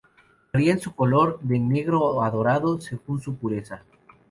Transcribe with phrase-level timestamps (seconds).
[0.51, 3.83] Varía en su color, de negro a dorado, según su pureza.